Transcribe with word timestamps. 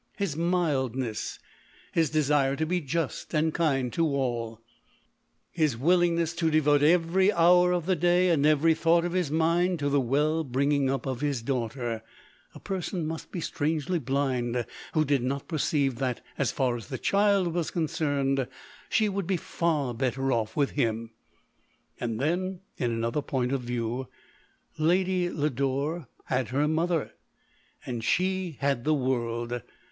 / 0.01 0.03
174 0.17 0.59
LODORE. 0.59 0.63
his 0.63 0.73
mildness, 0.95 1.39
his 1.91 2.09
desire 2.09 2.55
to 2.55 2.65
be 2.65 2.81
just 2.81 3.35
and 3.35 3.53
kind 3.53 3.93
to 3.93 4.03
all, 4.07 4.59
his 5.51 5.77
willingness 5.77 6.33
to 6.33 6.49
devote 6.49 6.81
every 6.81 7.31
hour 7.31 7.71
of 7.71 7.85
the 7.85 7.95
day, 7.95 8.29
and 8.31 8.43
every 8.43 8.73
thought 8.73 9.05
of 9.05 9.13
his 9.13 9.29
mind, 9.29 9.77
to 9.77 9.89
the 9.89 10.01
well 10.01 10.43
bringing 10.43 10.89
up 10.89 11.05
of 11.05 11.21
his 11.21 11.43
daughter: 11.43 12.01
a 12.55 12.59
person 12.59 13.05
must 13.05 13.31
be 13.31 13.39
strangely 13.39 13.99
blind 13.99 14.65
who 14.93 15.05
did 15.05 15.21
not 15.21 15.47
perceive 15.47 15.99
that, 15.99 16.25
as 16.35 16.51
far 16.51 16.75
as 16.75 16.87
the 16.87 16.97
child 16.97 17.53
was 17.53 17.69
concerned, 17.69 18.47
she 18.89 19.07
would 19.07 19.27
be 19.27 19.37
far 19.37 19.93
better 19.93 20.31
off 20.31 20.55
with 20.55 20.71
him. 20.71 21.11
And 21.99 22.19
then, 22.19 22.61
in 22.75 22.89
another 22.89 23.21
point 23.21 23.51
of 23.51 23.61
view: 23.61 24.07
Lady 24.79 25.29
Lodore 25.29 26.07
had 26.25 26.47
her 26.47 26.67
mother— 26.67 27.13
and 27.85 28.03
she 28.03 28.57
had 28.61 28.83
the 28.83 28.95
world. 28.95 29.61